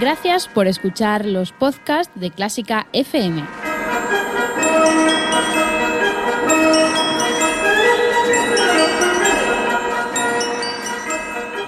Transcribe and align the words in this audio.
Gracias 0.00 0.48
por 0.48 0.66
escuchar 0.66 1.24
los 1.24 1.52
podcasts 1.52 2.12
de 2.16 2.30
Clásica 2.32 2.88
FM. 2.92 3.44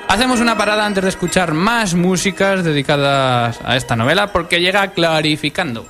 Hacemos 0.08 0.40
una 0.40 0.56
parada 0.56 0.86
antes 0.86 1.04
de 1.04 1.10
escuchar 1.10 1.54
más 1.54 1.94
músicas 1.94 2.64
dedicadas 2.64 3.60
a 3.64 3.76
esta 3.76 3.94
novela 3.94 4.32
porque 4.32 4.60
llega 4.60 4.88
clarificando. 4.88 5.86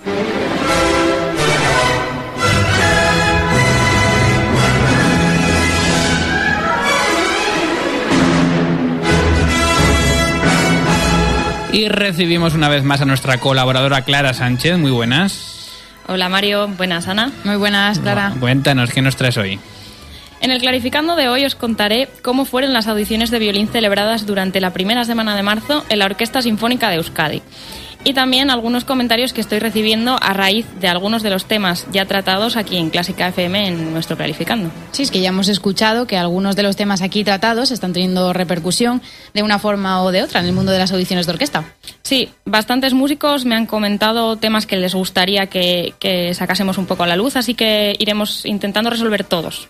Y 11.76 11.90
recibimos 11.90 12.54
una 12.54 12.70
vez 12.70 12.84
más 12.84 13.02
a 13.02 13.04
nuestra 13.04 13.36
colaboradora 13.36 14.00
Clara 14.00 14.32
Sánchez. 14.32 14.78
Muy 14.78 14.92
buenas. 14.92 15.68
Hola 16.06 16.30
Mario, 16.30 16.68
buenas 16.68 17.06
Ana. 17.06 17.30
Muy 17.44 17.56
buenas, 17.56 17.98
Clara. 17.98 18.32
Cuéntanos, 18.40 18.90
¿qué 18.90 19.02
nos 19.02 19.14
traes 19.16 19.36
hoy? 19.36 19.60
En 20.40 20.50
el 20.50 20.58
Clarificando 20.58 21.16
de 21.16 21.28
hoy 21.28 21.44
os 21.44 21.54
contaré 21.54 22.08
cómo 22.22 22.46
fueron 22.46 22.72
las 22.72 22.86
audiciones 22.86 23.30
de 23.30 23.40
violín 23.40 23.68
celebradas 23.68 24.24
durante 24.24 24.58
la 24.58 24.72
primera 24.72 25.04
semana 25.04 25.36
de 25.36 25.42
marzo 25.42 25.84
en 25.90 25.98
la 25.98 26.06
Orquesta 26.06 26.40
Sinfónica 26.40 26.88
de 26.88 26.96
Euskadi. 26.96 27.42
Y 28.06 28.14
también 28.14 28.50
algunos 28.52 28.84
comentarios 28.84 29.32
que 29.32 29.40
estoy 29.40 29.58
recibiendo 29.58 30.16
a 30.22 30.32
raíz 30.32 30.64
de 30.78 30.86
algunos 30.86 31.24
de 31.24 31.30
los 31.30 31.46
temas 31.46 31.88
ya 31.90 32.06
tratados 32.06 32.56
aquí 32.56 32.76
en 32.76 32.90
Clásica 32.90 33.26
FM 33.26 33.66
en 33.66 33.92
nuestro 33.92 34.16
Clarificando. 34.16 34.70
Sí, 34.92 35.02
es 35.02 35.10
que 35.10 35.20
ya 35.20 35.30
hemos 35.30 35.48
escuchado 35.48 36.06
que 36.06 36.16
algunos 36.16 36.54
de 36.54 36.62
los 36.62 36.76
temas 36.76 37.02
aquí 37.02 37.24
tratados 37.24 37.72
están 37.72 37.92
teniendo 37.92 38.32
repercusión 38.32 39.02
de 39.34 39.42
una 39.42 39.58
forma 39.58 40.04
o 40.04 40.12
de 40.12 40.22
otra 40.22 40.38
en 40.38 40.46
el 40.46 40.52
mundo 40.52 40.70
de 40.70 40.78
las 40.78 40.92
audiciones 40.92 41.26
de 41.26 41.32
orquesta. 41.32 41.64
Sí, 42.02 42.28
bastantes 42.44 42.94
músicos 42.94 43.44
me 43.44 43.56
han 43.56 43.66
comentado 43.66 44.36
temas 44.36 44.66
que 44.66 44.76
les 44.76 44.94
gustaría 44.94 45.48
que, 45.48 45.94
que 45.98 46.32
sacásemos 46.32 46.78
un 46.78 46.86
poco 46.86 47.02
a 47.02 47.08
la 47.08 47.16
luz, 47.16 47.34
así 47.34 47.54
que 47.54 47.96
iremos 47.98 48.46
intentando 48.46 48.88
resolver 48.88 49.24
todos. 49.24 49.68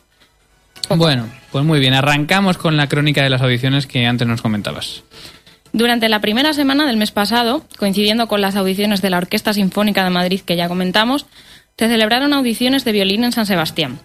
Bueno, 0.91 1.27
pues 1.51 1.65
muy 1.65 1.81
bien, 1.81 1.95
arrancamos 1.95 2.59
con 2.59 2.77
la 2.77 2.87
crónica 2.87 3.23
de 3.23 3.31
las 3.31 3.41
audiciones 3.41 3.87
que 3.87 4.05
antes 4.05 4.29
nos 4.29 4.43
comentabas. 4.43 5.05
Durante 5.77 6.09
la 6.09 6.23
primera 6.23 6.55
semana 6.55 6.87
del 6.87 6.97
mes 6.97 7.11
pasado, 7.11 7.63
coincidiendo 7.77 8.29
con 8.29 8.41
las 8.41 8.57
audiciones 8.57 9.03
de 9.03 9.11
la 9.11 9.19
Orquesta 9.19 9.53
Sinfónica 9.53 10.05
de 10.05 10.09
Madrid 10.09 10.41
que 10.41 10.57
ya 10.57 10.69
comentamos, 10.69 11.27
se 11.77 11.87
celebraron 11.87 12.33
audiciones 12.33 12.83
de 12.87 12.93
violín 12.93 13.25
en 13.25 13.33
San 13.33 13.45
Sebastián. 13.45 13.99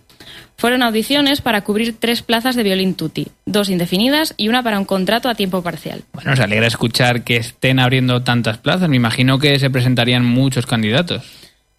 Fueron 0.58 0.84
audiciones 0.84 1.40
para 1.40 1.62
cubrir 1.62 1.96
tres 1.98 2.24
plazas 2.24 2.58
de 2.58 2.64
violín 2.64 2.96
tutti, 2.96 3.30
dos 3.46 3.70
indefinidas 3.70 4.34
y 4.36 4.50
una 4.50 4.64
para 4.64 4.80
un 4.80 4.84
contrato 4.84 5.30
a 5.30 5.36
tiempo 5.36 5.64
parcial. 5.64 6.04
Bueno, 6.12 6.32
nos 6.32 6.42
alegra 6.42 6.68
escuchar 6.68 7.24
que 7.24 7.38
estén 7.38 7.80
abriendo 7.80 8.22
tantas 8.22 8.58
plazas. 8.58 8.90
Me 8.90 8.98
imagino 8.98 9.40
que 9.40 9.58
se 9.58 9.70
presentarían 9.70 10.26
muchos 10.26 10.66
candidatos. 10.66 11.24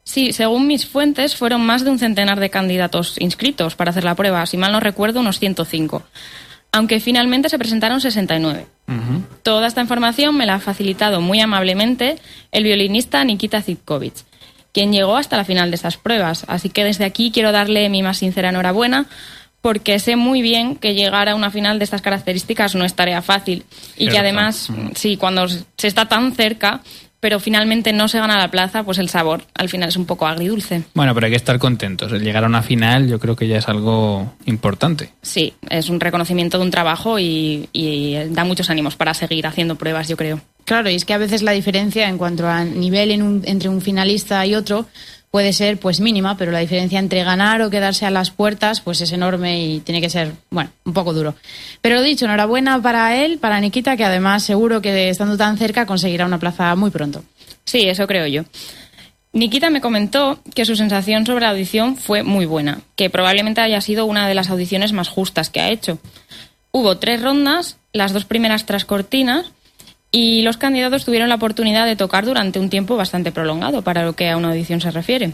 Sí, 0.04 0.32
según 0.32 0.68
mis 0.68 0.86
fuentes, 0.86 1.36
fueron 1.36 1.66
más 1.66 1.84
de 1.84 1.90
un 1.90 1.98
centenar 1.98 2.40
de 2.40 2.48
candidatos 2.48 3.20
inscritos 3.20 3.76
para 3.76 3.90
hacer 3.90 4.04
la 4.04 4.14
prueba, 4.14 4.46
si 4.46 4.56
mal 4.56 4.72
no 4.72 4.80
recuerdo, 4.80 5.20
unos 5.20 5.38
105 5.38 6.02
aunque 6.72 7.00
finalmente 7.00 7.48
se 7.48 7.58
presentaron 7.58 8.00
69. 8.00 8.66
Toda 9.42 9.68
esta 9.68 9.80
información 9.80 10.36
me 10.36 10.44
la 10.44 10.56
ha 10.56 10.60
facilitado 10.60 11.20
muy 11.20 11.40
amablemente 11.40 12.16
el 12.50 12.64
violinista 12.64 13.24
Nikita 13.24 13.62
Zitkovich, 13.62 14.24
quien 14.72 14.92
llegó 14.92 15.16
hasta 15.16 15.36
la 15.36 15.44
final 15.44 15.70
de 15.70 15.76
estas 15.76 15.96
pruebas. 15.96 16.44
Así 16.48 16.68
que 16.68 16.84
desde 16.84 17.04
aquí 17.04 17.30
quiero 17.30 17.52
darle 17.52 17.88
mi 17.88 18.02
más 18.02 18.18
sincera 18.18 18.50
enhorabuena 18.50 19.06
porque 19.62 19.98
sé 19.98 20.16
muy 20.16 20.42
bien 20.42 20.76
que 20.76 20.94
llegar 20.94 21.28
a 21.28 21.36
una 21.36 21.50
final 21.50 21.78
de 21.78 21.84
estas 21.84 22.02
características 22.02 22.74
no 22.74 22.84
es 22.84 22.94
tarea 22.94 23.22
fácil 23.22 23.64
y 23.96 24.08
que 24.08 24.18
además, 24.18 24.68
sí, 24.94 25.16
cuando 25.16 25.48
se 25.48 25.86
está 25.86 26.06
tan 26.08 26.32
cerca, 26.32 26.80
pero 27.22 27.38
finalmente 27.38 27.92
no 27.92 28.08
se 28.08 28.18
gana 28.18 28.36
la 28.36 28.50
plaza, 28.50 28.82
pues 28.82 28.98
el 28.98 29.08
sabor 29.08 29.44
al 29.54 29.68
final 29.68 29.88
es 29.88 29.96
un 29.96 30.06
poco 30.06 30.26
agridulce. 30.26 30.82
Bueno, 30.92 31.14
pero 31.14 31.26
hay 31.26 31.30
que 31.30 31.36
estar 31.36 31.56
contentos. 31.60 32.10
El 32.10 32.24
llegar 32.24 32.42
a 32.42 32.48
una 32.48 32.62
final 32.62 33.06
yo 33.08 33.20
creo 33.20 33.36
que 33.36 33.46
ya 33.46 33.58
es 33.58 33.68
algo 33.68 34.34
importante. 34.44 35.10
Sí, 35.22 35.54
es 35.70 35.88
un 35.88 36.00
reconocimiento 36.00 36.58
de 36.58 36.64
un 36.64 36.72
trabajo 36.72 37.20
y, 37.20 37.68
y 37.72 38.14
da 38.30 38.42
muchos 38.42 38.70
ánimos 38.70 38.96
para 38.96 39.14
seguir 39.14 39.46
haciendo 39.46 39.76
pruebas, 39.76 40.08
yo 40.08 40.16
creo. 40.16 40.40
Claro, 40.64 40.90
y 40.90 40.96
es 40.96 41.04
que 41.04 41.14
a 41.14 41.18
veces 41.18 41.42
la 41.42 41.52
diferencia 41.52 42.08
en 42.08 42.18
cuanto 42.18 42.48
a 42.48 42.64
nivel 42.64 43.12
en 43.12 43.22
un- 43.22 43.42
entre 43.44 43.68
un 43.68 43.80
finalista 43.80 44.44
y 44.44 44.56
otro 44.56 44.86
puede 45.32 45.54
ser 45.54 45.80
pues 45.80 45.98
mínima, 45.98 46.36
pero 46.36 46.52
la 46.52 46.58
diferencia 46.58 46.98
entre 46.98 47.24
ganar 47.24 47.62
o 47.62 47.70
quedarse 47.70 48.04
a 48.04 48.10
las 48.10 48.30
puertas 48.30 48.82
pues 48.82 49.00
es 49.00 49.12
enorme 49.12 49.64
y 49.64 49.80
tiene 49.80 50.02
que 50.02 50.10
ser, 50.10 50.34
bueno, 50.50 50.70
un 50.84 50.92
poco 50.92 51.14
duro. 51.14 51.34
Pero 51.80 51.96
lo 51.96 52.02
dicho, 52.02 52.26
enhorabuena 52.26 52.80
para 52.82 53.16
él, 53.16 53.38
para 53.38 53.58
Nikita, 53.58 53.96
que 53.96 54.04
además 54.04 54.42
seguro 54.42 54.82
que 54.82 55.08
estando 55.08 55.38
tan 55.38 55.56
cerca 55.56 55.86
conseguirá 55.86 56.26
una 56.26 56.38
plaza 56.38 56.76
muy 56.76 56.90
pronto. 56.90 57.24
Sí, 57.64 57.88
eso 57.88 58.06
creo 58.06 58.26
yo. 58.26 58.44
Nikita 59.32 59.70
me 59.70 59.80
comentó 59.80 60.38
que 60.54 60.66
su 60.66 60.76
sensación 60.76 61.24
sobre 61.24 61.46
la 61.46 61.50
audición 61.50 61.96
fue 61.96 62.22
muy 62.22 62.44
buena, 62.44 62.82
que 62.94 63.08
probablemente 63.08 63.62
haya 63.62 63.80
sido 63.80 64.04
una 64.04 64.28
de 64.28 64.34
las 64.34 64.50
audiciones 64.50 64.92
más 64.92 65.08
justas 65.08 65.48
que 65.48 65.60
ha 65.60 65.70
hecho. 65.70 65.98
Hubo 66.72 66.98
tres 66.98 67.22
rondas, 67.22 67.78
las 67.94 68.12
dos 68.12 68.26
primeras 68.26 68.66
tras 68.66 68.84
cortinas, 68.84 69.50
y 70.12 70.42
los 70.42 70.58
candidatos 70.58 71.04
tuvieron 71.06 71.30
la 71.30 71.36
oportunidad 71.36 71.86
de 71.86 71.96
tocar 71.96 72.26
durante 72.26 72.60
un 72.60 72.68
tiempo 72.68 72.96
bastante 72.96 73.32
prolongado 73.32 73.82
para 73.82 74.04
lo 74.04 74.12
que 74.12 74.28
a 74.28 74.36
una 74.36 74.50
audición 74.50 74.80
se 74.80 74.90
refiere. 74.90 75.32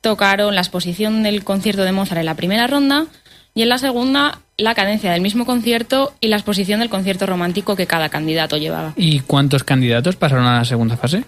Tocaron 0.00 0.54
la 0.54 0.62
exposición 0.62 1.22
del 1.22 1.44
concierto 1.44 1.84
de 1.84 1.92
Mozart 1.92 2.20
en 2.20 2.26
la 2.26 2.34
primera 2.34 2.66
ronda 2.66 3.06
y 3.54 3.62
en 3.62 3.68
la 3.68 3.78
segunda 3.78 4.40
la 4.56 4.74
cadencia 4.74 5.12
del 5.12 5.20
mismo 5.20 5.46
concierto 5.46 6.14
y 6.20 6.28
la 6.28 6.36
exposición 6.36 6.80
del 6.80 6.88
concierto 6.88 7.26
romántico 7.26 7.76
que 7.76 7.86
cada 7.86 8.08
candidato 8.08 8.56
llevaba. 8.56 8.94
¿Y 8.96 9.20
cuántos 9.20 9.64
candidatos 9.64 10.16
pasaron 10.16 10.46
a 10.46 10.58
la 10.58 10.64
segunda 10.64 10.96
fase? 10.96 11.24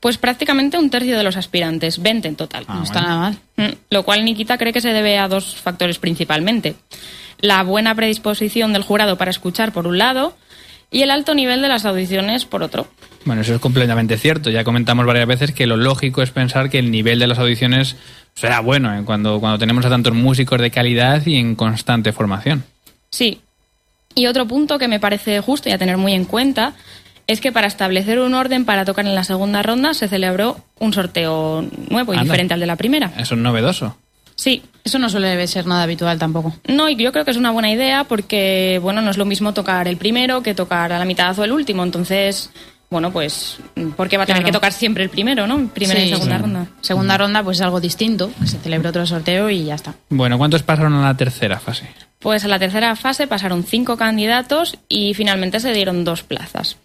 Pues 0.00 0.18
prácticamente 0.18 0.78
un 0.78 0.90
tercio 0.90 1.16
de 1.16 1.22
los 1.22 1.36
aspirantes, 1.36 2.02
20 2.02 2.28
en 2.28 2.36
total. 2.36 2.64
no 2.68 2.82
está 2.82 3.00
nada 3.00 3.16
mal. 3.18 3.38
Mm, 3.56 3.74
Lo 3.90 4.02
cual 4.04 4.24
Nikita 4.24 4.58
cree 4.58 4.72
que 4.72 4.80
se 4.80 4.92
debe 4.92 5.18
a 5.18 5.28
dos 5.28 5.56
factores 5.56 5.98
principalmente. 5.98 6.74
La 7.40 7.62
buena 7.62 7.94
predisposición 7.94 8.72
del 8.72 8.82
jurado 8.82 9.16
para 9.16 9.30
escuchar 9.30 9.72
por 9.72 9.86
un 9.86 9.98
lado 9.98 10.34
y 10.90 11.02
el 11.02 11.10
alto 11.10 11.34
nivel 11.34 11.62
de 11.62 11.68
las 11.68 11.84
audiciones 11.84 12.44
por 12.44 12.62
otro. 12.62 12.86
Bueno, 13.24 13.42
eso 13.42 13.54
es 13.54 13.60
completamente 13.60 14.16
cierto. 14.18 14.50
Ya 14.50 14.64
comentamos 14.64 15.04
varias 15.04 15.26
veces 15.26 15.52
que 15.52 15.66
lo 15.66 15.76
lógico 15.76 16.22
es 16.22 16.30
pensar 16.30 16.70
que 16.70 16.78
el 16.78 16.90
nivel 16.90 17.18
de 17.18 17.26
las 17.26 17.38
audiciones 17.38 17.96
será 18.34 18.60
bueno 18.60 18.96
¿eh? 18.96 19.02
cuando, 19.04 19.40
cuando 19.40 19.58
tenemos 19.58 19.84
a 19.84 19.90
tantos 19.90 20.14
músicos 20.14 20.60
de 20.60 20.70
calidad 20.70 21.26
y 21.26 21.36
en 21.36 21.56
constante 21.56 22.12
formación. 22.12 22.64
Sí. 23.10 23.40
Y 24.14 24.26
otro 24.26 24.46
punto 24.46 24.78
que 24.78 24.88
me 24.88 25.00
parece 25.00 25.40
justo 25.40 25.68
y 25.68 25.72
a 25.72 25.78
tener 25.78 25.96
muy 25.96 26.12
en 26.12 26.24
cuenta 26.24 26.74
es 27.26 27.40
que 27.40 27.50
para 27.50 27.66
establecer 27.66 28.20
un 28.20 28.34
orden 28.34 28.64
para 28.64 28.84
tocar 28.84 29.04
en 29.06 29.14
la 29.14 29.24
segunda 29.24 29.62
ronda 29.62 29.94
se 29.94 30.08
celebró 30.08 30.58
un 30.78 30.92
sorteo 30.92 31.64
nuevo 31.90 32.14
y 32.14 32.16
Anda. 32.16 32.24
diferente 32.24 32.54
al 32.54 32.60
de 32.60 32.66
la 32.66 32.76
primera. 32.76 33.12
Eso 33.18 33.34
es 33.34 33.40
novedoso. 33.40 33.96
Sí, 34.36 34.62
Eso 34.84 34.98
no 35.00 35.08
suele 35.08 35.44
ser 35.48 35.66
nada 35.66 35.82
habitual 35.82 36.18
tampoco. 36.18 36.54
No, 36.68 36.88
y 36.88 36.94
yo 36.96 37.10
creo 37.10 37.24
que 37.24 37.32
es 37.32 37.36
una 37.36 37.50
buena 37.50 37.70
idea 37.70 38.04
porque, 38.04 38.78
bueno, 38.82 39.02
no 39.02 39.10
es 39.10 39.16
lo 39.16 39.24
mismo 39.24 39.52
tocar 39.52 39.88
el 39.88 39.96
primero 39.96 40.42
que 40.42 40.54
tocar 40.54 40.92
a 40.92 40.98
la 40.98 41.04
mitad 41.04 41.36
o 41.38 41.42
el 41.42 41.50
último. 41.52 41.82
Entonces, 41.82 42.50
bueno, 42.88 43.10
pues, 43.10 43.56
¿por 43.96 44.08
qué 44.08 44.16
va 44.16 44.22
a 44.22 44.26
tener 44.26 44.42
Claro. 44.42 44.46
que 44.46 44.52
tocar 44.52 44.72
siempre 44.72 45.02
el 45.02 45.10
primero, 45.10 45.46
no? 45.48 45.66
Primera 45.70 46.00
y 46.04 46.10
segunda 46.10 46.36
sí. 46.36 46.42
ronda. 46.42 46.66
Segunda 46.82 47.18
ronda 47.18 47.42
pues 47.42 47.56
es 47.58 47.62
algo 47.62 47.80
distinto, 47.80 48.30
que 48.40 48.46
se 48.46 48.58
celebra 48.58 48.90
otro 48.90 49.04
sorteo 49.06 49.50
y 49.50 49.64
ya 49.64 49.74
está. 49.74 49.94
Bueno, 50.10 50.38
¿cuántos 50.38 50.62
pasaron 50.62 50.92
a 50.94 51.02
la 51.02 51.16
tercera 51.16 51.58
fase? 51.58 51.88
Pues 52.20 52.44
a 52.44 52.48
la 52.48 52.58
tercera 52.60 52.94
fase 52.94 53.26
pasaron 53.26 53.64
cinco 53.64 53.96
candidatos 53.96 54.76
y 54.88 55.14
finalmente 55.14 55.58
se 55.58 55.72
dieron 55.72 56.04
dos 56.04 56.22
plazas. 56.22 56.76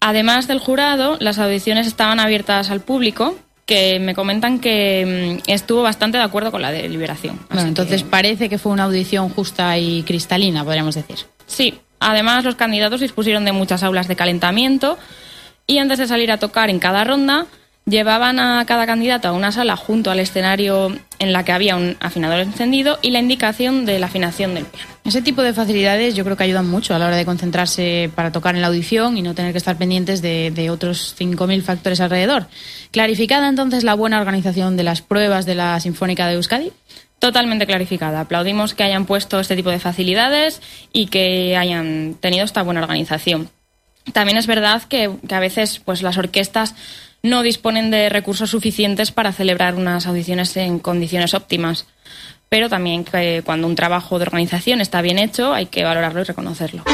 Además 0.00 0.46
del 0.48 0.58
jurado, 0.58 1.16
las 1.20 1.38
audiciones 1.38 1.86
estaban 1.86 2.20
abiertas 2.20 2.70
al 2.70 2.80
público, 2.80 3.36
que 3.66 3.98
me 3.98 4.14
comentan 4.14 4.60
que 4.60 5.40
mm, 5.46 5.50
estuvo 5.50 5.82
bastante 5.82 6.16
de 6.18 6.24
acuerdo 6.24 6.50
con 6.52 6.62
la 6.62 6.70
deliberación. 6.70 7.38
Bueno, 7.48 7.62
que- 7.62 7.68
entonces 7.68 8.02
parece 8.04 8.48
que 8.48 8.58
fue 8.58 8.72
una 8.72 8.84
audición 8.84 9.28
justa 9.28 9.76
y 9.76 10.02
cristalina, 10.04 10.64
podríamos 10.64 10.94
decir. 10.94 11.16
Sí, 11.46 11.74
además 12.00 12.44
los 12.44 12.54
candidatos 12.54 13.00
dispusieron 13.00 13.44
de 13.44 13.52
muchas 13.52 13.82
aulas 13.82 14.06
de 14.08 14.16
calentamiento 14.16 14.96
y 15.66 15.78
antes 15.78 15.98
de 15.98 16.06
salir 16.06 16.30
a 16.30 16.38
tocar 16.38 16.70
en 16.70 16.78
cada 16.78 17.02
ronda 17.04 17.46
Llevaban 17.88 18.40
a 18.40 18.66
cada 18.66 18.84
candidato 18.84 19.28
a 19.28 19.32
una 19.32 19.52
sala 19.52 19.76
junto 19.76 20.10
al 20.10 20.18
escenario 20.18 20.92
en 21.20 21.32
la 21.32 21.44
que 21.44 21.52
había 21.52 21.76
un 21.76 21.96
afinador 22.00 22.40
encendido 22.40 22.98
y 23.00 23.12
la 23.12 23.20
indicación 23.20 23.86
de 23.86 24.00
la 24.00 24.06
afinación 24.06 24.56
del 24.56 24.64
piano. 24.64 24.90
Ese 25.04 25.22
tipo 25.22 25.40
de 25.40 25.52
facilidades 25.52 26.16
yo 26.16 26.24
creo 26.24 26.36
que 26.36 26.42
ayudan 26.42 26.68
mucho 26.68 26.96
a 26.96 26.98
la 26.98 27.06
hora 27.06 27.16
de 27.16 27.24
concentrarse 27.24 28.10
para 28.12 28.32
tocar 28.32 28.56
en 28.56 28.62
la 28.62 28.66
audición 28.66 29.16
y 29.16 29.22
no 29.22 29.36
tener 29.36 29.52
que 29.52 29.58
estar 29.58 29.76
pendientes 29.76 30.20
de, 30.20 30.50
de 30.50 30.68
otros 30.68 31.14
5.000 31.16 31.62
factores 31.62 32.00
alrededor. 32.00 32.48
Clarificada 32.90 33.48
entonces 33.48 33.84
la 33.84 33.94
buena 33.94 34.18
organización 34.18 34.76
de 34.76 34.82
las 34.82 35.00
pruebas 35.00 35.46
de 35.46 35.54
la 35.54 35.78
Sinfónica 35.78 36.26
de 36.26 36.34
Euskadi. 36.34 36.72
Totalmente 37.20 37.66
clarificada. 37.66 38.22
Aplaudimos 38.22 38.74
que 38.74 38.82
hayan 38.82 39.06
puesto 39.06 39.38
este 39.38 39.54
tipo 39.54 39.70
de 39.70 39.78
facilidades 39.78 40.60
y 40.92 41.06
que 41.06 41.56
hayan 41.56 42.16
tenido 42.18 42.44
esta 42.44 42.62
buena 42.62 42.80
organización. 42.80 43.48
También 44.12 44.38
es 44.38 44.46
verdad 44.46 44.82
que, 44.82 45.10
que 45.26 45.34
a 45.34 45.40
veces 45.40 45.80
pues, 45.84 46.02
las 46.02 46.18
orquestas 46.18 46.74
no 47.22 47.42
disponen 47.42 47.90
de 47.90 48.08
recursos 48.08 48.50
suficientes 48.50 49.10
para 49.10 49.32
celebrar 49.32 49.74
unas 49.74 50.06
audiciones 50.06 50.56
en 50.56 50.78
condiciones 50.78 51.34
óptimas. 51.34 51.86
Pero 52.48 52.68
también 52.68 53.04
cuando 53.44 53.66
un 53.66 53.74
trabajo 53.74 54.18
de 54.18 54.22
organización 54.22 54.80
está 54.80 55.02
bien 55.02 55.18
hecho 55.18 55.52
hay 55.52 55.66
que 55.66 55.84
valorarlo 55.84 56.20
y 56.20 56.24
reconocerlo. 56.24 56.84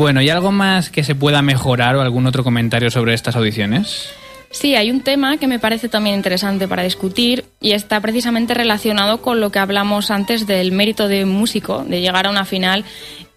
Bueno, 0.00 0.22
¿y 0.22 0.30
algo 0.30 0.50
más 0.50 0.88
que 0.88 1.04
se 1.04 1.14
pueda 1.14 1.42
mejorar 1.42 1.94
o 1.94 2.00
algún 2.00 2.26
otro 2.26 2.42
comentario 2.42 2.90
sobre 2.90 3.12
estas 3.12 3.36
audiciones? 3.36 4.08
Sí, 4.50 4.74
hay 4.74 4.90
un 4.90 5.02
tema 5.02 5.36
que 5.36 5.46
me 5.46 5.58
parece 5.58 5.90
también 5.90 6.16
interesante 6.16 6.66
para 6.66 6.82
discutir 6.84 7.44
y 7.60 7.72
está 7.72 8.00
precisamente 8.00 8.54
relacionado 8.54 9.20
con 9.20 9.40
lo 9.40 9.52
que 9.52 9.58
hablamos 9.58 10.10
antes 10.10 10.46
del 10.46 10.72
mérito 10.72 11.06
de 11.06 11.24
un 11.24 11.32
músico, 11.32 11.84
de 11.86 12.00
llegar 12.00 12.26
a 12.26 12.30
una 12.30 12.46
final 12.46 12.86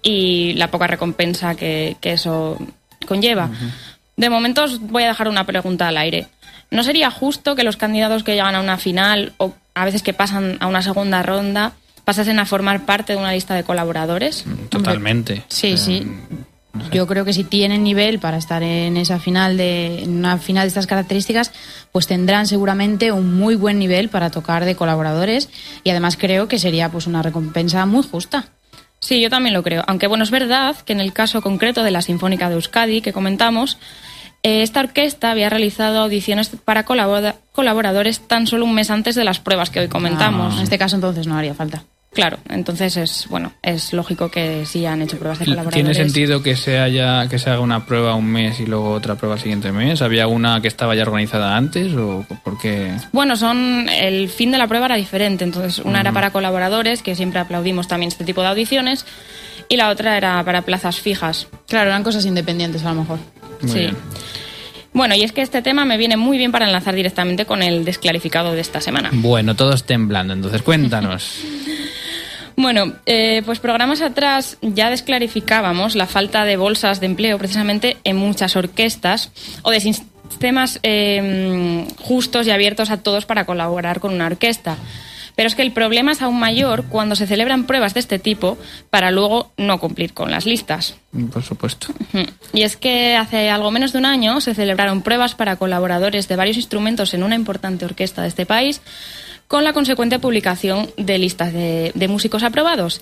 y 0.04 0.54
la 0.54 0.72
poca 0.72 0.88
recompensa 0.88 1.54
que, 1.56 1.98
que 2.00 2.14
eso 2.14 2.58
conlleva. 3.06 3.50
De 4.16 4.30
momento 4.30 4.64
os 4.64 4.80
voy 4.80 5.04
a 5.04 5.08
dejar 5.08 5.28
una 5.28 5.46
pregunta 5.46 5.90
al 5.90 5.98
aire. 5.98 6.28
¿No 6.72 6.84
sería 6.84 7.12
justo 7.12 7.58
que 7.58 7.66
los 7.66 7.76
candidatos 7.76 8.24
que 8.24 8.36
llegan 8.36 8.56
a 8.56 8.62
una 8.62 8.78
final 8.78 9.34
o 9.36 9.54
a 9.74 9.84
veces 9.84 10.02
que 10.02 10.14
pasan 10.14 10.56
a 10.62 10.68
una 10.68 10.82
segunda 10.82 11.24
ronda 11.24 11.74
pasasen 12.06 12.40
a 12.40 12.46
formar 12.46 12.86
parte 12.86 13.12
de 13.12 13.20
una 13.20 13.34
lista 13.34 13.54
de 13.54 13.66
colaboradores? 13.66 14.46
Totalmente. 14.70 15.44
Sí, 15.50 15.78
sí. 15.78 16.08
Yo 16.92 17.08
creo 17.08 17.26
que 17.26 17.34
si 17.34 17.44
tienen 17.44 17.84
nivel 17.84 18.20
para 18.20 18.38
estar 18.38 18.62
en 18.64 18.98
esa 18.98 19.20
final 19.20 19.58
de 19.58 20.04
en 20.04 20.18
una 20.18 20.38
final 20.38 20.64
de 20.64 20.68
estas 20.70 20.88
características, 20.88 21.52
pues 21.92 22.08
tendrán 22.08 22.48
seguramente 22.48 23.12
un 23.12 23.36
muy 23.36 23.56
buen 23.56 23.80
nivel 23.80 24.10
para 24.10 24.30
tocar 24.30 24.66
de 24.66 24.76
colaboradores 24.76 25.50
y 25.84 25.90
además 25.90 26.18
creo 26.18 26.48
que 26.48 26.60
sería 26.60 26.90
pues 26.90 27.08
una 27.08 27.22
recompensa 27.22 27.86
muy 27.86 28.04
justa. 28.04 28.46
Sí, 29.00 29.20
yo 29.22 29.30
también 29.30 29.54
lo 29.54 29.64
creo. 29.64 29.84
Aunque 29.88 30.08
bueno, 30.08 30.24
es 30.24 30.32
verdad 30.32 30.76
que 30.86 30.94
en 30.94 31.02
el 31.02 31.12
caso 31.14 31.42
concreto 31.42 31.84
de 31.84 31.92
la 31.92 32.02
Sinfónica 32.02 32.48
de 32.50 32.56
Euskadi 32.56 33.02
que 33.02 33.12
comentamos, 33.12 33.78
eh, 34.44 34.62
esta 34.62 34.80
orquesta 34.82 35.32
había 35.32 35.50
realizado 35.50 36.00
audiciones 36.00 36.50
para 36.64 36.86
colabora- 36.86 37.36
colaboradores 37.54 38.20
tan 38.22 38.48
solo 38.48 38.66
un 38.66 38.74
mes 38.74 38.90
antes 38.92 39.16
de 39.16 39.24
las 39.24 39.40
pruebas 39.40 39.70
que 39.70 39.80
hoy 39.82 39.88
comentamos. 39.90 40.56
En 40.58 40.64
este 40.64 40.78
caso 40.78 40.96
entonces 40.96 41.28
no 41.28 41.36
haría 41.38 41.54
falta. 41.54 41.84
Claro, 42.14 42.38
entonces 42.50 42.96
es 42.96 43.28
bueno, 43.28 43.54
es 43.64 43.92
lógico 43.92 44.30
que 44.30 44.66
sí 44.66 44.86
han 44.86 45.02
hecho 45.02 45.18
pruebas 45.18 45.40
de 45.40 45.46
colaboradores. 45.46 45.84
¿Tiene 45.84 45.94
sentido 45.96 46.44
que 46.44 46.56
se 46.56 46.78
haya 46.78 47.28
que 47.28 47.40
se 47.40 47.50
haga 47.50 47.60
una 47.60 47.86
prueba 47.86 48.14
un 48.14 48.28
mes 48.28 48.60
y 48.60 48.68
luego 48.68 48.92
otra 48.92 49.16
prueba 49.16 49.36
el 49.36 49.42
siguiente 49.42 49.72
mes? 49.72 50.02
¿Había 50.02 50.28
una 50.28 50.62
que 50.62 50.68
estaba 50.68 50.94
ya 50.94 51.02
organizada 51.02 51.58
antes 51.58 51.94
o 51.94 52.26
por 52.44 52.60
qué? 52.60 52.92
Bueno, 53.12 53.36
son 53.36 53.90
el 53.90 54.30
fin 54.30 54.52
de 54.52 54.60
la 54.60 54.68
prueba 54.68 54.86
era 54.86 54.96
diferente, 54.96 55.44
entonces 55.44 55.80
una 55.80 56.02
era 56.02 56.12
para 56.12 56.32
colaboradores, 56.32 57.02
que 57.02 57.16
siempre 57.16 57.40
aplaudimos 57.40 57.88
también 57.88 58.10
este 58.10 58.26
tipo 58.26 58.42
de 58.42 58.48
audiciones, 58.48 59.06
y 59.68 59.78
la 59.78 59.90
otra 59.90 60.16
era 60.16 60.44
para 60.44 60.62
plazas 60.62 61.00
fijas. 61.00 61.48
Claro, 61.68 61.90
eran 61.90 62.04
cosas 62.04 62.26
independientes 62.26 62.84
a 62.86 62.90
lo 62.90 63.02
mejor. 63.02 63.20
Muy 63.62 63.72
sí. 63.72 63.80
bien. 63.80 63.98
Bueno, 64.94 65.16
y 65.16 65.24
es 65.24 65.32
que 65.32 65.42
este 65.42 65.64
tema 65.64 65.86
me 65.86 65.98
viene 65.98 66.18
muy 66.18 66.38
bien 66.38 66.52
para 66.52 66.68
enlazar 66.68 66.94
directamente 66.94 67.46
con 67.46 67.64
el 67.64 67.84
desclarificado 67.84 68.54
de 68.54 68.62
esta 68.62 68.80
semana. 68.80 69.10
Bueno, 69.12 69.56
todos 69.56 69.86
temblando, 69.86 70.34
entonces 70.34 70.62
cuéntanos. 70.62 71.42
Bueno, 72.56 72.94
eh, 73.06 73.42
pues 73.46 73.60
programas 73.60 74.02
atrás 74.02 74.58
ya 74.62 74.90
desclarificábamos 74.90 75.96
la 75.96 76.08
falta 76.08 76.46
de 76.46 76.58
bolsas 76.58 77.00
de 77.00 77.08
empleo 77.08 77.38
precisamente 77.38 77.98
en 78.04 78.18
muchas 78.18 78.56
orquestas 78.56 79.32
o 79.64 79.72
de 79.72 79.80
sistemas 79.80 80.80
eh, 80.84 81.88
justos 82.00 82.48
y 82.48 82.52
abiertos 82.52 82.90
a 82.90 82.98
todos 82.98 83.26
para 83.26 83.46
colaborar 83.46 84.00
con 84.00 84.14
una 84.14 84.28
orquesta. 84.28 84.78
Pero 85.36 85.48
es 85.48 85.56
que 85.56 85.64
el 85.64 85.72
problema 85.72 86.12
es 86.12 86.22
aún 86.22 86.40
mayor 86.40 86.86
cuando 86.86 87.16
se 87.16 87.26
celebran 87.26 87.66
pruebas 87.66 87.94
de 87.94 88.00
este 88.00 88.20
tipo 88.20 88.58
para 88.90 89.12
luego 89.12 89.52
no 89.58 89.80
cumplir 89.80 90.14
con 90.14 90.30
las 90.30 90.46
listas. 90.46 90.96
Por 91.32 91.44
supuesto. 91.44 91.88
Y 92.54 92.62
es 92.62 92.78
que 92.78 93.16
hace 93.16 93.50
algo 93.50 93.72
menos 93.72 93.94
de 93.94 94.00
un 94.00 94.06
año 94.06 94.42
se 94.42 94.54
celebraron 94.54 95.02
pruebas 95.02 95.34
para 95.34 95.56
colaboradores 95.56 96.28
de 96.28 96.36
varios 96.36 96.58
instrumentos 96.58 97.14
en 97.14 97.24
una 97.24 97.36
importante 97.36 97.86
orquesta 97.86 98.22
de 98.22 98.28
este 98.28 98.46
país, 98.46 98.82
con 99.48 99.64
la 99.64 99.74
consecuente 99.74 100.20
publicación 100.20 100.90
de 100.98 101.18
listas 101.18 101.54
de, 101.54 101.92
de 101.94 102.08
músicos 102.08 102.44
aprobados. 102.44 103.02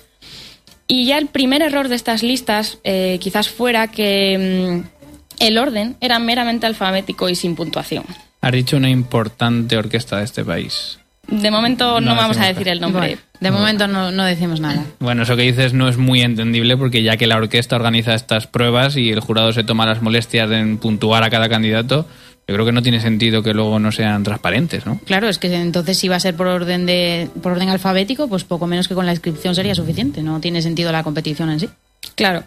Y 0.86 1.06
ya 1.06 1.18
el 1.18 1.26
primer 1.26 1.62
error 1.62 1.88
de 1.88 1.96
estas 1.96 2.22
listas 2.22 2.78
eh, 2.84 3.18
quizás 3.20 3.48
fuera 3.48 3.88
que 3.88 4.82
mm, 4.82 5.44
el 5.44 5.58
orden 5.58 5.96
era 6.00 6.18
meramente 6.18 6.66
alfabético 6.66 7.28
y 7.28 7.34
sin 7.34 7.56
puntuación. 7.56 8.04
Has 8.40 8.52
dicho 8.52 8.76
una 8.76 8.90
importante 8.90 9.76
orquesta 9.76 10.18
de 10.18 10.24
este 10.24 10.44
país. 10.44 10.98
De 11.28 11.50
momento 11.50 12.00
no, 12.00 12.10
No 12.10 12.16
vamos 12.16 12.36
a 12.38 12.46
decir 12.46 12.68
el 12.68 12.80
nombre. 12.80 13.00
Bueno, 13.00 13.22
de 13.40 13.50
momento 13.50 13.88
no, 13.88 14.10
no 14.10 14.24
decimos 14.24 14.60
nada. 14.60 14.84
Bueno, 14.98 15.22
eso 15.22 15.36
que 15.36 15.42
dices 15.42 15.72
no 15.72 15.88
es 15.88 15.96
muy 15.96 16.20
entendible 16.20 16.76
porque 16.76 17.02
ya 17.02 17.16
que 17.16 17.26
la 17.26 17.36
orquesta 17.36 17.76
organiza 17.76 18.14
estas 18.14 18.46
pruebas 18.46 18.96
y 18.96 19.10
el 19.10 19.20
jurado 19.20 19.52
se 19.52 19.64
toma 19.64 19.86
las 19.86 20.02
molestias 20.02 20.50
de 20.50 20.76
puntuar 20.80 21.22
a 21.22 21.30
cada 21.30 21.48
candidato, 21.48 22.06
yo 22.52 22.56
creo 22.56 22.66
que 22.66 22.72
no 22.72 22.82
tiene 22.82 23.00
sentido 23.00 23.42
que 23.42 23.54
luego 23.54 23.78
no 23.78 23.90
sean 23.92 24.22
transparentes, 24.22 24.84
¿no? 24.84 25.00
Claro, 25.06 25.28
es 25.28 25.38
que 25.38 25.52
entonces 25.54 25.96
si 25.98 26.08
va 26.08 26.16
a 26.16 26.20
ser 26.20 26.36
por 26.36 26.46
orden 26.46 26.84
de 26.86 27.30
por 27.42 27.52
orden 27.52 27.70
alfabético, 27.70 28.28
pues 28.28 28.44
poco 28.44 28.66
menos 28.66 28.88
que 28.88 28.94
con 28.94 29.06
la 29.06 29.12
inscripción 29.12 29.54
sería 29.54 29.74
suficiente. 29.74 30.22
No 30.22 30.38
tiene 30.40 30.60
sentido 30.60 30.92
la 30.92 31.02
competición 31.02 31.50
en 31.50 31.60
sí. 31.60 31.68
Claro. 32.14 32.44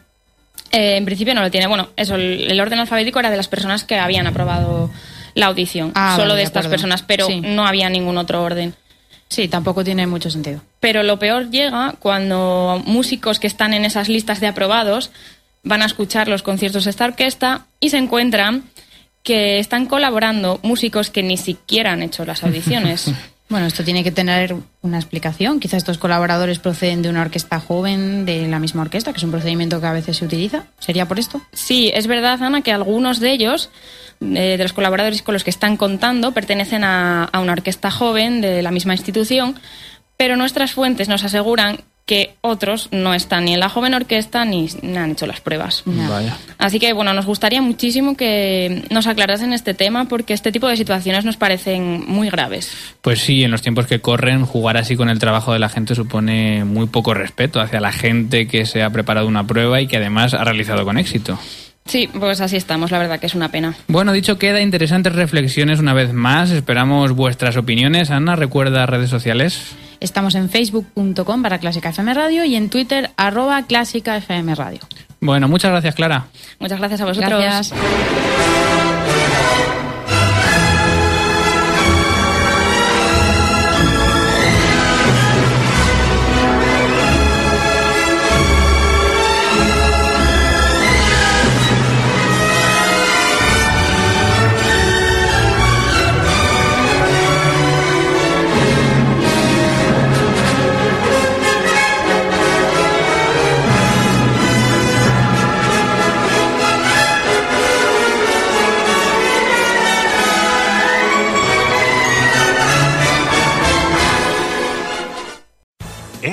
Eh, 0.72 0.98
en 0.98 1.06
principio 1.06 1.34
no 1.34 1.41
lo 1.41 1.50
tiene. 1.51 1.68
Bueno, 1.68 1.89
eso, 1.98 2.15
el, 2.15 2.51
el 2.51 2.60
orden 2.62 2.79
alfabético 2.79 3.20
era 3.20 3.32
de 3.32 3.38
las 3.38 3.48
personas 3.48 3.84
que 3.84 3.98
habían 3.98 4.27
aprobado 4.27 4.89
la 5.34 5.48
audición. 5.48 5.91
Ah, 5.96 6.12
solo 6.15 6.29
vale, 6.29 6.34
de 6.36 6.38
de 6.38 6.44
estas 6.44 6.65
acuerdo. 6.65 6.72
personas, 6.72 7.01
pero 7.03 7.25
Sí. 7.27 7.41
no 7.41 7.65
había 7.65 7.89
ningún 7.89 8.18
otro 8.18 8.44
orden. 8.44 8.74
Sí, 9.27 9.48
tampoco 9.48 9.84
tiene 9.84 10.06
mucho 10.06 10.29
sentido. 10.29 10.62
Pero 10.79 11.01
lo 11.01 11.18
peor 11.18 11.50
llega 11.50 11.96
cuando 12.00 12.82
músicos 12.86 13.39
que 13.39 13.48
están 13.48 13.74
en 13.74 13.84
esas 13.86 14.08
listas 14.08 14.39
de 14.39 14.48
aprobados 14.48 15.10
van 15.63 15.82
a 15.82 15.86
escuchar 15.86 16.27
los 16.27 16.44
conciertos 16.44 16.84
de 16.84 16.91
esta 16.91 17.06
orquesta 17.06 17.65
y 17.79 17.89
se 17.89 17.98
encuentran 17.98 18.63
que 19.25 19.60
están 19.60 19.88
colaborando 19.88 20.60
músicos 20.62 21.10
que 21.10 21.24
ni 21.24 21.36
siquiera 21.36 21.91
han 21.91 22.03
hecho 22.03 22.24
las 22.24 22.44
audiciones. 22.44 23.12
Bueno, 23.48 23.67
esto 23.67 23.84
tiene 23.84 24.03
que 24.03 24.12
tener 24.12 24.55
una 24.82 24.98
explicación. 24.98 25.60
Quizá 25.60 25.77
estos 25.77 26.00
colaboradores 26.00 26.58
proceden 26.58 27.03
de 27.03 27.10
una 27.10 27.22
orquesta 27.22 27.60
joven, 27.60 28.25
de 28.25 28.48
la 28.48 28.58
misma 28.58 28.82
orquesta, 28.82 29.13
que 29.13 29.17
es 29.17 29.24
un 29.24 29.29
procedimiento 29.29 29.79
que 29.79 29.86
a 29.86 29.94
veces 29.94 30.17
se 30.17 30.25
utiliza. 30.25 30.63
¿Sería 30.79 31.08
por 31.08 31.20
esto? 31.20 31.39
Sí, 31.53 31.91
es 31.94 32.08
verdad, 32.08 32.41
Ana, 32.41 32.63
que 32.63 32.72
algunos 32.72 33.20
de 33.20 33.32
ellos, 33.32 33.70
eh, 34.20 34.55
de 34.58 34.63
los 34.63 34.74
colaboradores 34.74 35.22
con 35.22 35.34
los 35.34 35.44
que 35.44 35.51
están 35.51 35.77
contando, 35.77 36.32
pertenecen 36.32 36.84
a, 36.84 37.25
a 37.25 37.39
una 37.39 37.53
orquesta 37.53 37.91
joven 37.91 38.41
de 38.41 38.63
la 38.63 38.72
misma 38.72 38.96
institución, 38.96 39.60
pero 40.17 40.38
nuestras 40.38 40.72
fuentes 40.72 41.08
nos 41.08 41.24
aseguran 41.24 41.82
que 42.05 42.35
otros 42.41 42.89
no 42.91 43.15
están 43.15 43.45
ni 43.45 43.53
en 43.53 43.59
la 43.59 43.67
joven 43.67 43.95
orquesta 43.95 44.45
ni, 44.45 44.69
ni 44.83 44.95
han 44.95 45.12
hecho 45.12 45.25
las 45.25 45.41
pruebas. 45.41 45.81
No. 45.85 46.07
Vaya. 46.09 46.38
Así 46.59 46.79
que, 46.79 46.93
bueno, 46.93 47.13
nos 47.13 47.25
gustaría 47.25 47.62
muchísimo 47.62 48.15
que 48.15 48.83
nos 48.91 49.07
aclarasen 49.07 49.53
este 49.53 49.74
tema 49.74 50.05
porque 50.05 50.33
este 50.33 50.51
tipo 50.51 50.67
de 50.67 50.77
situaciones 50.77 51.25
nos 51.25 51.38
parecen 51.38 52.05
muy 52.07 52.29
graves. 52.29 52.71
Pues 53.01 53.21
sí, 53.21 53.43
en 53.43 53.50
los 53.50 53.63
tiempos 53.63 53.88
que 53.88 54.01
corren, 54.01 54.45
jugar 54.45 54.77
así 54.77 54.95
con 54.95 55.09
el 55.09 55.17
trabajo 55.17 55.51
de 55.51 55.59
la 55.59 55.69
gente 55.69 55.95
supone 55.95 56.63
muy 56.63 56.85
poco 56.85 57.15
respeto 57.15 57.59
hacia 57.59 57.79
la 57.79 57.91
gente 57.91 58.47
que 58.47 58.67
se 58.67 58.83
ha 58.83 58.91
preparado 58.91 59.27
una 59.27 59.47
prueba 59.47 59.81
y 59.81 59.88
que 59.88 59.97
además 59.97 60.35
ha 60.35 60.43
realizado 60.43 60.85
con 60.85 61.00
éxito. 61.00 61.39
Sí, 61.85 62.09
pues 62.12 62.41
así 62.41 62.55
estamos, 62.55 62.89
la 62.89 62.97
verdad 62.97 63.19
que 63.19 63.27
es 63.27 63.35
una 63.35 63.50
pena. 63.50 63.75
Bueno, 63.88 64.12
dicho 64.12 64.39
queda, 64.39 64.62
interesantes 64.62 65.13
reflexiones 65.13 65.79
una 65.79 65.93
vez 65.93 66.13
más. 66.13 66.50
Esperamos 66.51 67.12
vuestras 67.12 67.57
opiniones. 67.57 68.09
Ana, 68.09 68.35
recuerda 68.35 68.85
redes 68.88 69.09
sociales. 69.12 69.75
Estamos 70.05 70.35
en 70.35 70.51
facebook.com 70.51 71.41
para 71.41 71.57
Clásica 71.57 71.89
FM 71.89 72.13
Radio 72.13 72.45
y 72.45 72.53
en 72.53 72.69
Twitter 72.69 73.09
arroba 73.17 73.63
Clásica 73.63 74.15
FM 74.17 74.53
Radio. 74.53 74.81
Bueno, 75.19 75.47
muchas 75.47 75.71
gracias, 75.71 75.95
Clara. 75.95 76.27
Muchas 76.59 76.77
gracias 76.77 77.01
a 77.01 77.05
vosotros. 77.05 77.41
Gracias. 77.41 77.74